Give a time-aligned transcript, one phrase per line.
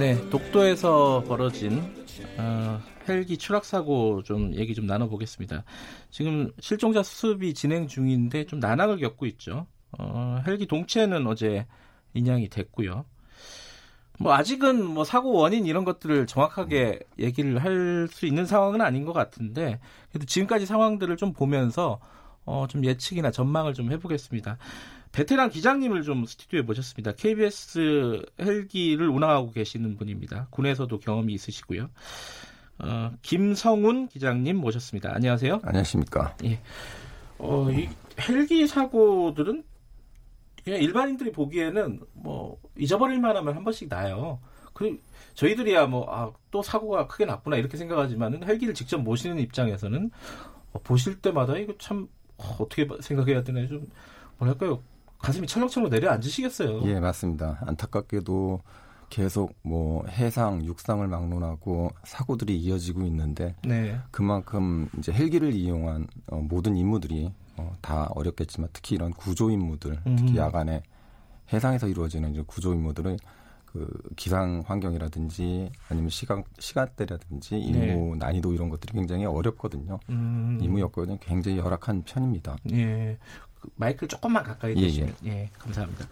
[0.00, 1.82] 네, 독도에서 벌어진
[2.38, 5.62] 어, 헬기 추락 사고 좀 얘기 좀 나눠보겠습니다.
[6.10, 9.66] 지금 실종자 수습이 진행 중인데 좀 난항을 겪고 있죠.
[9.98, 11.66] 어, 헬기 동체는 어제
[12.14, 13.04] 인양이 됐고요.
[14.18, 19.12] 뭐 아직은 뭐 사고 원인 이런 것들을 정확하게 얘기를 할 수 있는 상황은 아닌 것
[19.12, 22.00] 같은데 그래도 지금까지 상황들을 좀 보면서
[22.46, 24.56] 어, 좀 예측이나 전망을 좀 해보겠습니다.
[25.12, 27.12] 베테랑 기장님을 좀 스튜디오에 모셨습니다.
[27.12, 30.46] KBS 헬기를 운항하고 계시는 분입니다.
[30.50, 31.90] 군에서도 경험이 있으시고요.
[32.78, 35.12] 어, 김성훈 기장님 모셨습니다.
[35.14, 35.60] 안녕하세요.
[35.64, 36.36] 안녕하십니까.
[36.44, 36.60] 예.
[37.38, 37.88] 어, 이
[38.28, 39.64] 헬기 사고들은
[40.64, 44.38] 그냥 일반인들이 보기에는 뭐 잊어버릴 만하면 한 번씩 나요.
[44.72, 45.00] 그
[45.34, 50.10] 저희들이야 뭐또 아, 사고가 크게 났구나 이렇게 생각하지만은 헬기를 직접 모시는 입장에서는
[50.72, 53.86] 어, 보실 때마다 이거 참 어, 어떻게 생각해야 되나 좀
[54.38, 54.82] 뭐랄까요
[55.20, 56.82] 가슴이 철렁철렁 내려앉으시겠어요.
[56.84, 57.58] 예, 맞습니다.
[57.66, 58.60] 안타깝게도
[59.10, 63.98] 계속 뭐 해상, 육상을 막론하고 사고들이 이어지고 있는데 네.
[64.10, 70.16] 그만큼 이제 헬기를 이용한 어, 모든 임무들이 어, 다 어렵겠지만 특히 이런 구조 임무들, 음.
[70.16, 70.82] 특히 야간에
[71.52, 73.18] 해상에서 이루어지는 이제 구조 임무들은
[73.72, 78.18] 그 기상 환경이라든지 아니면 시간 시간대라든지 임무 네.
[78.18, 80.00] 난이도 이런 것들이 굉장히 어렵거든요.
[80.08, 80.58] 음.
[80.60, 82.56] 임무 여건은 굉장히 열악한 편입니다.
[82.72, 83.16] 예.
[83.60, 85.32] 그 마이크를 조금만 가까이 대시면 예, 예.
[85.42, 86.06] 예, 감사합니다.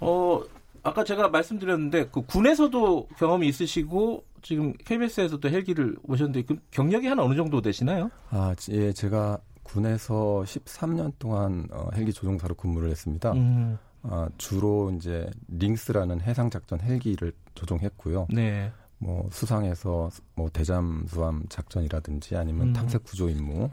[0.00, 0.42] 어
[0.82, 7.36] 아까 제가 말씀드렸는데 그 군에서도 경험이 있으시고 지금 KBS에서도 헬기를 오셨는데 그 경력이 한 어느
[7.36, 8.10] 정도 되시나요?
[8.30, 13.32] 아, 예, 제가 군에서 13년 동안 어, 헬기 조종사로 근무를 했습니다.
[13.32, 13.78] 음.
[14.02, 18.26] 아, 주로 이제 링스라는 해상 작전 헬기를 조종했고요.
[18.30, 18.72] 네.
[18.98, 22.72] 뭐 수상에서 뭐 대잠수함 작전이라든지 아니면 음.
[22.72, 23.70] 탐색 구조 임무,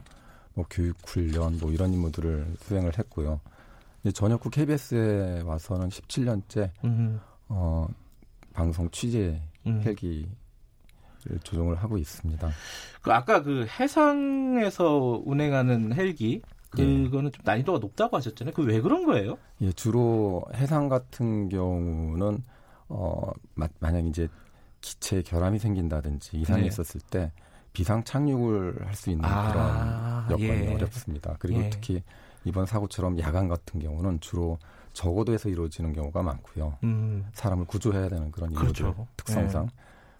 [0.54, 3.40] 뭐 교육 훈련 뭐 이런 임무들을 수행을 했고요.
[4.02, 7.20] 이제 전역 후 KBS에 와서는 17년째 음.
[7.48, 7.86] 어
[8.52, 9.82] 방송 취재 음.
[9.84, 10.28] 헬기
[11.44, 12.50] 조종을 하고 있습니다.
[13.02, 17.30] 그 아까 그 해상에서 운행하는 헬기 그거는 예.
[17.30, 18.54] 좀 난이도가 높다고 하셨잖아요.
[18.54, 19.36] 그 왜 그런 거예요?
[19.60, 22.42] 예, 주로 해상 같은 경우는
[22.88, 24.28] 어 마, 만약 이제
[24.80, 26.68] 기체 결함이 생긴다든지 이상이 네.
[26.68, 27.32] 있었을 때
[27.72, 30.74] 비상 착륙을 할 수 있는 아, 그런 여건이 예.
[30.74, 31.36] 어렵습니다.
[31.38, 31.70] 그리고 예.
[31.70, 32.02] 특히
[32.44, 34.58] 이번 사고처럼 야간 같은 경우는 주로
[34.92, 36.78] 저고도에서 이루어지는 경우가 많고요.
[36.84, 37.26] 음.
[37.32, 39.06] 사람을 구조해야 되는 그런 이유들 그렇죠.
[39.16, 39.64] 특성상.
[39.66, 39.68] 예.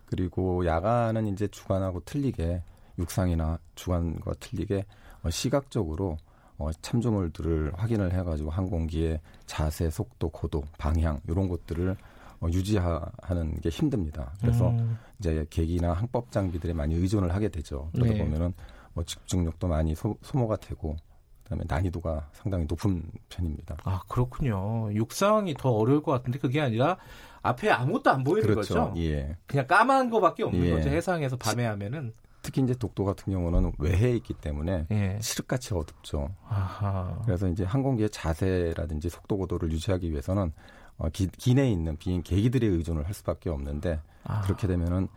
[0.06, 2.62] 그리고 야간은 이제 주간하고 틀리게
[2.98, 4.84] 육상이나 주간과 틀리게
[5.22, 6.18] 어, 시각적으로
[6.60, 11.97] 어, 참조물들을 확인을 해가지고 항공기의 자세, 속도, 고도, 방향 이런 것들을
[12.41, 14.32] 어, 유지하는 게 힘듭니다.
[14.41, 14.98] 그래서 음.
[15.19, 17.88] 이제 계기나 항법 장비들에 많이 의존을 하게 되죠.
[17.94, 18.19] 그러다 네.
[18.19, 18.53] 보면은
[18.93, 20.97] 뭐 집중력도 많이 소, 소모가 되고
[21.44, 23.78] 그다음에 난이도가 상당히 높은 편입니다.
[23.84, 24.92] 아 그렇군요.
[24.92, 26.98] 육상이 더 어려울 것 같은데 그게 아니라
[27.41, 28.75] 앞에 아무것도 안 보이는 그렇죠.
[28.75, 29.00] 거죠.
[29.00, 29.34] 예.
[29.47, 30.71] 그냥 까만 거밖에 없는 예.
[30.72, 30.91] 거죠.
[30.91, 32.12] 해상에서 밤에 하면은.
[32.42, 35.18] 특히 이제 독도 같은 경우는 외해에 있기 때문에 예.
[35.20, 36.34] 칠흑같이 어둡죠.
[36.48, 37.20] 아하.
[37.24, 40.52] 그래서 이제 항공기의 자세라든지 속도 고도를 유지하기 위해서는
[40.96, 44.42] 어, 기, 기내에 있는 비행 계기들에 의존을 할 수밖에 없는데 아.
[44.42, 45.08] 그렇게 되면은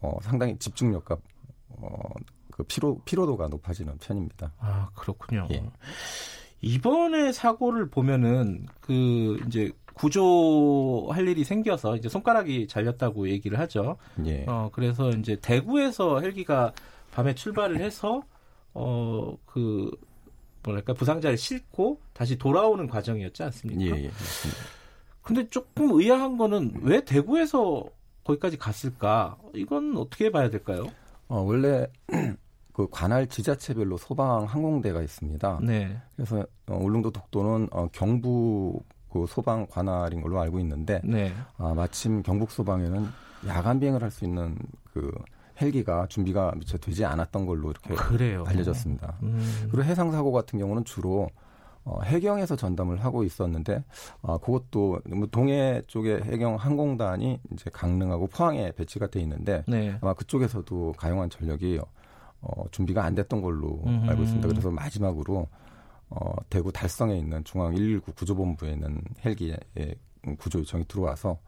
[0.00, 1.16] 어, 상당히 집중력과
[1.68, 1.98] 어,
[2.50, 4.52] 그 피로 피로도가 높아지는 편입니다.
[4.58, 5.46] 아 그렇군요.
[5.50, 5.62] 예.
[6.62, 13.96] 이번에 사고를 보면은 그 이제 구조할 일이 생겨서 이제 손가락이 잘렸다고 얘기를 하죠.
[14.26, 14.44] 예.
[14.46, 16.72] 어 그래서 이제 대구에서 헬기가
[17.12, 18.22] 밤에 출발을 해서
[18.74, 19.90] 어 그
[20.62, 23.96] 뭐랄까 부상자를 싣고 다시 돌아오는 과정이었지 않습니까?
[23.96, 24.10] 예, 예.
[25.22, 27.84] 근데 조금 의아한 거는 왜 대구에서
[28.24, 29.38] 거기까지 갔을까?
[29.54, 30.86] 이건 어떻게 봐야 될까요?
[31.28, 31.86] 어, 원래
[32.74, 35.60] 그 관할 지자체별로 소방 항공대가 있습니다.
[35.62, 35.96] 네.
[36.14, 38.82] 그래서 어, 울릉도 독도는 어, 경부
[39.16, 41.32] 그 소방 관할인 걸로 알고 있는데 네.
[41.58, 43.06] 아, 마침 경북 소방에는
[43.46, 44.56] 야간 비행을 할 수 있는
[44.92, 45.10] 그
[45.60, 48.44] 헬기가 준비가 미처 되지 않았던 걸로 이렇게 그래요.
[48.46, 49.16] 알려졌습니다.
[49.22, 49.68] 음.
[49.70, 51.30] 그리고 해상 사고 같은 경우는 주로
[51.84, 53.82] 어, 해경에서 전담을 하고 있었는데
[54.20, 59.96] 어, 그것도 뭐 동해 쪽에 해경 항공단이 이제 강릉하고 포항에 배치가 돼 있는데 네.
[60.00, 61.80] 아마 그쪽에서도 가용한 전력이
[62.42, 64.10] 어, 준비가 안 됐던 걸로 음흠.
[64.10, 64.48] 알고 있습니다.
[64.48, 65.48] 그래서 마지막으로
[66.08, 69.58] 어, 대구 달성에 있는 중앙 119 구조본부에 있는 헬기의
[70.38, 71.38] 구조 요청이 들어와서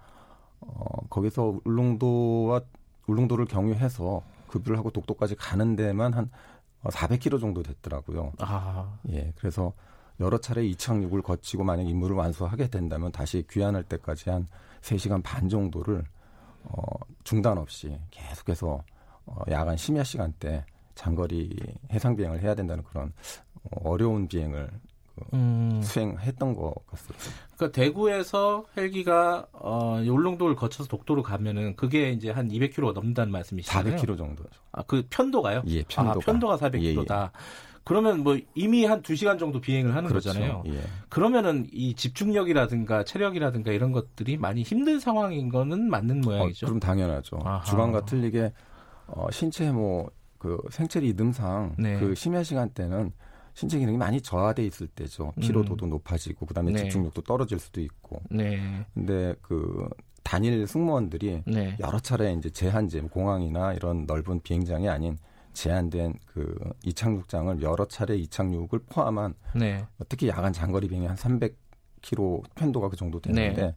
[0.60, 2.60] 어, 거기서 울릉도와
[3.06, 6.30] 울릉도를 경유해서 급유를 하고 독도까지 가는 데만 한
[6.84, 8.32] 400km 어, 정도 됐더라고요.
[8.38, 8.98] 아.
[9.10, 9.72] 예, 그래서
[10.20, 14.48] 여러 차례 이착륙을 거치고 만약 임무를 완수하게 된다면 다시 귀환할 때까지 한
[14.80, 16.04] 3시간 반 정도를
[16.64, 16.82] 어,
[17.24, 18.82] 중단 없이 계속해서
[19.26, 20.64] 어, 야간 심야 시간대
[20.94, 21.54] 장거리
[21.92, 23.12] 해상 비행을 해야 된다는 그런
[23.70, 24.68] 어, 어려운 비행을
[25.14, 25.80] 그 음.
[25.82, 27.24] 수행했던 것 같습니다.
[27.56, 33.96] 그러니까 대구에서 헬기가 어, 울릉도를 거쳐서 독도로 가면은 그게 이제 한 200km 넘는다는 말씀이시잖아요.
[33.96, 34.44] 400km 정도.
[34.72, 35.62] 아, 그 편도가요?
[35.66, 36.16] 예, 편도가.
[36.16, 37.10] 아, 편도가 400km다.
[37.10, 37.30] 예, 예.
[37.84, 40.28] 그러면 뭐 이미 한 2시간 정도 비행을 하는 그렇죠.
[40.28, 40.62] 거잖아요.
[40.66, 40.82] 예.
[41.08, 46.66] 그러면은 이 집중력이라든가 체력이라든가 이런 것들이 많이 힘든 상황인 거는 맞는 모양이죠.
[46.66, 47.38] 어, 그럼 당연하죠.
[47.44, 47.64] 아하.
[47.64, 48.52] 주간과 틀리게
[49.06, 51.98] 어, 신체 뭐 그 생체 리듬상 네.
[51.98, 53.12] 그 심야 시간대는
[53.58, 55.32] 신체 기능이 많이 저하돼 있을 때죠.
[55.40, 55.90] 피로도도 음.
[55.90, 56.78] 높아지고 그다음에 네.
[56.78, 58.22] 집중력도 떨어질 수도 있고.
[58.30, 58.86] 네.
[58.94, 59.88] 근데 그
[60.22, 61.76] 단일 승무원들이 네.
[61.80, 65.18] 여러 차례 이제 제한제 공항이나 이런 넓은 비행장이 아닌
[65.54, 69.84] 제한된 그 이착륙장을 여러 차례 이착륙을 포함한 네.
[70.08, 73.74] 특히 야간 장거리 비행이 한 300km 편도가 그 정도 되는데 네.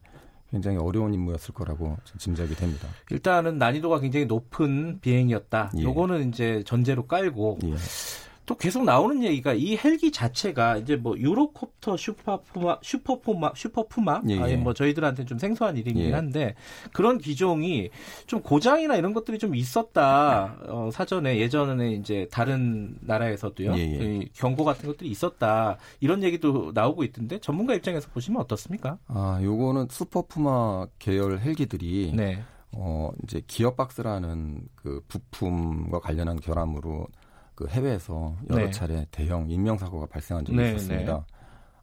[0.51, 2.87] 굉장히 어려운 임무였을 거라고 짐작이 됩니다.
[3.09, 5.71] 일단은 난이도가 굉장히 높은 비행이었다.
[5.77, 5.81] 예.
[5.81, 7.75] 요거는 이제 전제로 깔고 예.
[8.51, 14.39] 또 계속 나오는 얘기가 이 헬기 자체가 이제 뭐 유로콥터 슈퍼푸마 슈퍼푸마 슈퍼푸마 예, 예.
[14.41, 16.13] 아니 뭐 저희들한테 좀 생소한 이름이긴 예.
[16.13, 16.55] 한데
[16.91, 17.89] 그런 기종이
[18.27, 23.97] 좀 고장이나 이런 것들이 좀 있었다 어, 사전에 예전에 이제 다른 나라에서도요 예, 예.
[23.97, 28.97] 그 경고 같은 것들이 있었다 이런 얘기도 나오고 있던데 전문가 입장에서 보시면 어떻습니까?
[29.07, 32.43] 아 요거는 슈퍼푸마 계열 헬기들이 네.
[32.73, 37.07] 어 이제 기어박스라는 그 부품과 관련한 결함으로
[37.61, 38.71] 그 해외에서 여러 네.
[38.71, 41.13] 차례 대형 인명사고가 발생한 적이 네, 있었습니다.
[41.13, 41.23] 네.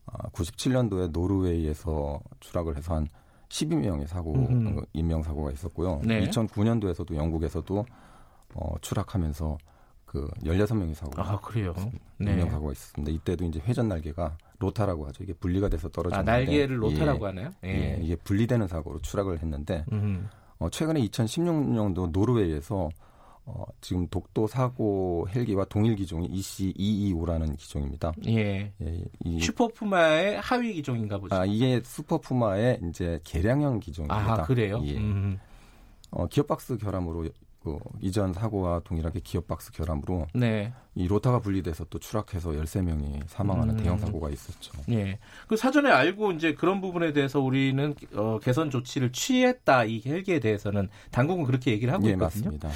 [0.07, 3.07] 아, 97년도에 노르웨이에서 추락을 해서 한
[3.49, 4.83] 12명의 사고, 음흠.
[4.93, 6.01] 인명사고가 있었고요.
[6.05, 6.29] 네.
[6.29, 7.87] 2009년도에서도 영국에서도
[8.55, 9.59] 어, 추락하면서
[10.05, 11.73] 그 16명의 사고가 아, 그래요?
[12.19, 12.33] 네.
[12.33, 13.13] 인명사고가 있었습니다.
[13.13, 15.23] 이때도 이제 회전 날개가 로타라고 하죠.
[15.23, 17.51] 이게 분리가 돼서 떨어졌는데 아, 날개를 로타라고 예, 하나요?
[17.65, 17.69] 예.
[17.69, 17.99] 예.
[18.03, 19.85] 이게 분리되는 사고로 추락을 했는데
[20.59, 22.89] 어, 최근에 2016년도 노르웨이에서
[23.51, 28.13] 어, 지금 독도 사고 헬기와 동일 기종이 EC225라는 기종입니다.
[28.27, 28.73] 예.
[28.83, 31.35] 예 이, 슈퍼푸마의 하위 기종인가 보죠.
[31.35, 34.43] 아, 이게 슈퍼푸마의 이제 개량형 기종입니다.
[34.43, 34.83] 아, 그래요?
[34.85, 34.99] 예.
[34.99, 35.41] 음.
[36.11, 37.31] 어, 기어박스 결함으로
[37.69, 40.73] 그 이전 사고와 동일하게 기어박스 결함으로 네.
[40.95, 43.83] 이 로타가 분리돼서 또 추락해서 13명이 사망하는 음.
[43.83, 44.73] 대형 사고가 있었죠.
[44.91, 45.19] 예.
[45.47, 50.89] 그 사전에 알고 이제 그런 부분에 대해서 우리는 어, 개선 조치를 취했다 이 헬기에 대해서는
[51.11, 52.51] 당국은 그렇게 얘기를 하고 예, 있거든요.
[52.51, 52.71] 맞습니다.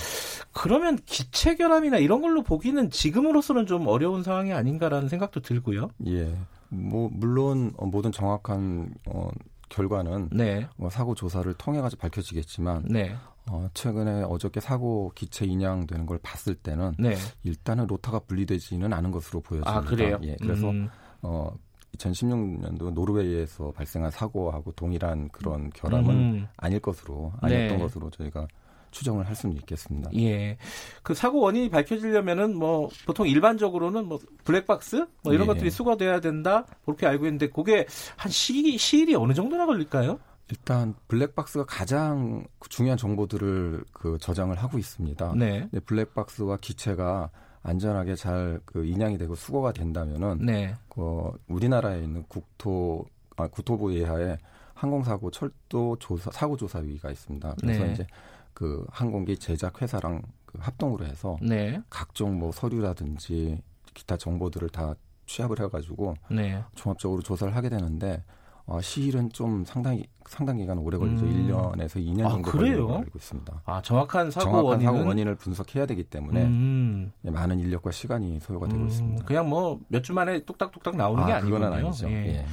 [0.53, 5.89] 그러면 기체 결함이나 이런 걸로 보기는 지금으로서는 좀 어려운 상황이 아닌가라는 생각도 들고요.
[6.06, 6.37] 예.
[6.69, 9.31] 뭐 물론 어, 모든 정확한 어,
[9.69, 10.69] 결과는 네.
[10.79, 13.17] 어, 사고 조사를 통해 가지고 밝혀지겠지만 네.
[13.49, 17.17] 어, 최근에 어저께 사고 기체 인양되는 걸 봤을 때는 네.
[17.43, 19.77] 일단은 로타가 분리되지는 않은 것으로 보여집니다.
[19.77, 20.19] 아, 그래요?
[20.23, 20.89] 예, 그래서 음.
[21.23, 21.53] 어
[21.99, 26.49] 2016년도 노르웨이에서 발생한 사고하고 동일한 그런 결함은 음.
[26.56, 27.83] 아닐 것으로 아니었던 네.
[27.83, 28.47] 것으로 저희가
[28.93, 30.11] 추정을 할 수는 있겠습니다.
[30.17, 30.59] 예.
[31.03, 35.47] 그 사고 원인이 밝혀지려면은 뭐 보통 일반적으로는 뭐 블랙박스 뭐 이런 예.
[35.47, 37.87] 것들이 수거돼야 된다 그렇게 알고 있는데 그게
[38.17, 40.20] 한 시, 시일이 어느 정도나 걸릴까요?
[40.51, 45.34] 일단 블랙박스가 가장 중요한 정보들을 그 저장을 하고 있습니다.
[45.37, 45.69] 네.
[45.87, 47.31] 블랙박스와 기체가
[47.63, 50.75] 안전하게 잘 그 인양이 되고 수거가 된다면은 네.
[50.89, 53.05] 그 우리나라에 있는 국토
[53.37, 54.39] 아, 국토부 예하에
[54.75, 57.55] 항공사고 철도 조사 사고 조사위가 있습니다.
[57.61, 57.93] 그래서 네.
[57.93, 58.06] 이제
[58.53, 61.81] 그 항공기 제작 회사랑 그 합동으로 해서 네.
[61.89, 63.63] 각종 뭐 서류라든지
[63.94, 64.94] 기타 정보들을 다
[65.27, 66.63] 취합을 해가지고 네.
[66.75, 68.25] 종합적으로 조사를 하게 되는데
[68.64, 71.24] 어, 시일은 좀 상당히 상당 기간 오래 걸리죠.
[71.24, 71.48] 음.
[71.48, 73.62] 1년에서 2년 정도 아, 걸리는 걸로 알고 있습니다.
[73.66, 77.12] 아, 정확한 사고 정확한 원인은 사고 원인을 분석해야 되기 때문에 음.
[77.22, 78.86] 많은 인력과 시간이 소요가 되고 음.
[78.88, 79.24] 있습니다.
[79.24, 81.58] 그냥 뭐 몇 주 만에 뚝딱뚝딱 나오는 아, 게 아니군요.
[81.58, 82.08] 그건 아니죠.
[82.08, 82.12] 예.
[82.36, 82.46] 예.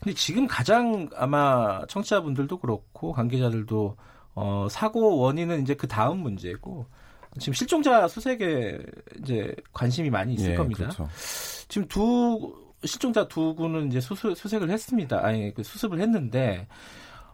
[0.00, 3.96] 근데 지금 가장 아마 청취자분들도 그렇고 관계자들도
[4.34, 6.86] 어, 사고 원인은 이제 그 다음 문제고
[7.38, 8.78] 지금 실종자 수색에
[9.22, 10.84] 이제 관심이 많이 있을 예, 겁니다.
[10.84, 11.08] 그렇죠.
[11.68, 15.24] 지금 두 실종자 두 군은 이제 수수, 수색을 했습니다.
[15.24, 16.68] 아니 그 수습을 했는데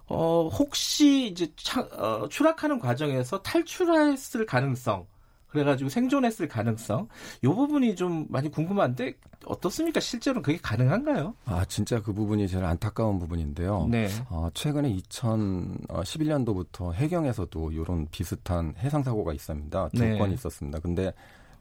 [0.06, 5.06] 어 혹시 이제 차, 어, 추락하는 과정에서 탈출했을 가능성
[5.48, 7.08] 그래가지고 생존했을 가능성
[7.42, 10.00] 이 부분이 좀 많이 궁금한데 어떻습니까?
[10.00, 11.34] 실제로 그게 가능한가요?
[11.44, 13.86] 아 진짜 그 부분이 제일 안타까운 부분인데요.
[13.90, 14.08] 네.
[14.30, 19.90] 어, 최근에 2011년도부터 해경에서도 이런 비슷한 해상 사고가 있습니다.
[19.90, 20.16] 두 네.
[20.18, 20.78] 건 있었습니다.
[20.80, 21.12] 근데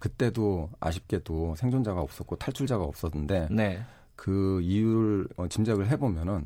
[0.01, 3.81] 그때도 아쉽게도 생존자가 없었고 탈출자가 없었는데 네.
[4.15, 6.45] 그 이유를 어, 짐작을 해보면은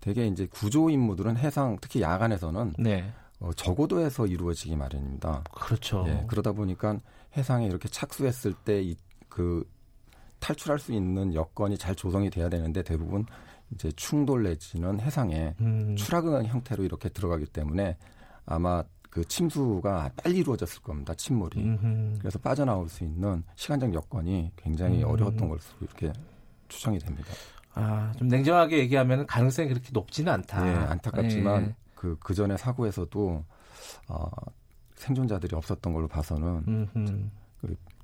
[0.00, 3.10] 대개 이제 구조 임무들은 해상 특히 야간에서는 네.
[3.38, 5.44] 어, 저고도에서 이루어지기 마련입니다.
[5.52, 6.04] 그렇죠.
[6.08, 6.98] 예, 그러다 보니까
[7.36, 9.64] 해상에 이렇게 착수했을 때그
[10.40, 13.24] 탈출할 수 있는 여건이 잘 조성이 돼야 되는데 대부분
[13.72, 15.94] 이제 충돌 내지는 해상에 음.
[15.96, 17.96] 추락의 형태로 이렇게 들어가기 때문에
[18.46, 18.82] 아마
[19.16, 21.14] 그 침수가 빨리 이루어졌을 겁니다.
[21.14, 21.58] 침몰이.
[21.58, 22.18] 음흠.
[22.18, 25.08] 그래서 빠져나올 수 있는 시간적 여건이 굉장히 음.
[25.08, 26.12] 어려웠던 것으로 이렇게
[26.68, 27.28] 추정이 됩니다.
[27.72, 30.68] 아, 좀 냉정하게 얘기하면 가능성이 그렇게 높지는 않다.
[30.68, 31.74] 예, 안타깝지만 예.
[31.94, 33.42] 그, 그 전에 사고에서도,
[34.08, 34.30] 어,
[34.96, 37.30] 생존자들이 없었던 걸로 봐서는 음흠.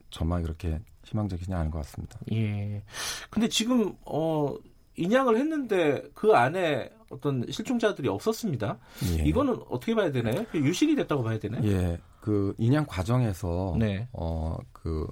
[0.08, 2.18] 전망이 그렇게 희망적이지 않은 것 같습니다.
[2.32, 2.82] 예.
[3.28, 4.54] 근데 지금 어
[4.96, 8.78] 인양을 했는데 그 안에 어떤 실종자들이 없었습니다.
[9.18, 9.24] 예.
[9.24, 10.44] 이거는 어떻게 봐야 되나요?
[10.54, 11.62] 유실이 됐다고 봐야 되나요?
[11.64, 14.08] 예, 그 인양 과정에서, 네.
[14.12, 15.06] 어, 그,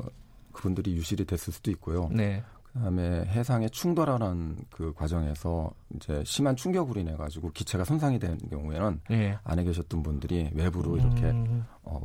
[0.53, 2.09] 그분들이 유실이 됐을 수도 있고요.
[2.11, 2.43] 네.
[2.73, 9.39] 그다음에 해상에 충돌하는 그 과정에서 이제 심한 충격으로 인해 가지고 기체가 손상이 된 경우에는 네.
[9.43, 12.01] 안에 계셨던 분들이 외부로 이렇게 음, 어,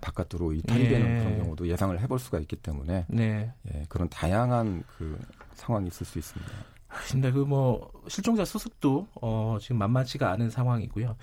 [0.00, 1.18] 바깥으로 이탈이 되는 예.
[1.24, 3.52] 그런 경우도 예상을 해볼 수가 있기 때문에 네.
[3.72, 5.18] 예, 그런 다양한 그
[5.54, 6.52] 상황이 있을 수 있습니다.
[7.10, 11.16] 근데 그 뭐 실종자 수습도 어 지금 만만치가 않은 상황이고요.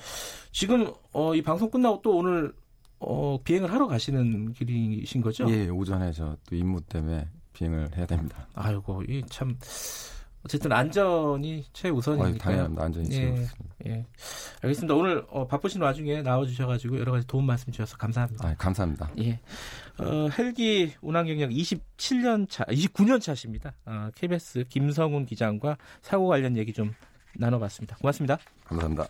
[0.51, 2.53] 지금 어 이 방송 끝나고 또 오늘
[2.99, 5.49] 어 비행을 하러 가시는 길이신 거죠?
[5.49, 8.47] 예, 오전에 저 또 임무 때문에 비행을 해야 됩니다.
[8.53, 9.57] 아이고 이 참
[10.43, 12.37] 어쨌든 안전이 어, 최우선이니까요.
[12.37, 12.83] 당연합니다.
[12.83, 13.15] 안전이 예.
[13.15, 13.75] 최우선입니다.
[13.87, 14.05] 예,
[14.61, 14.93] 알겠습니다.
[14.95, 18.47] 오늘 어, 바쁘신 와중에 나와주셔가지고 여러 가지 도움 말씀 주셔서 감사합니다.
[18.47, 19.11] 아, 감사합니다.
[19.19, 19.39] 예,
[19.99, 23.73] 어, 헬기 운항 경력 27년 차, 29년 차십니다.
[23.85, 26.93] 어, KBS 김성훈 기장과 사고 관련 얘기 좀
[27.35, 27.97] 나눠봤습니다.
[27.97, 28.37] 고맙습니다.
[28.65, 29.07] 감사합니다.